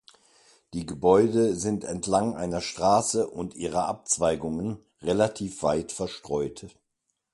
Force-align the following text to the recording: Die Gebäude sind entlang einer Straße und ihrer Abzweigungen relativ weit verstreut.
Die 0.73 0.87
Gebäude 0.87 1.55
sind 1.55 1.83
entlang 1.83 2.35
einer 2.35 2.59
Straße 2.61 3.29
und 3.29 3.53
ihrer 3.53 3.85
Abzweigungen 3.85 4.79
relativ 5.03 5.61
weit 5.61 5.91
verstreut. 5.91 6.69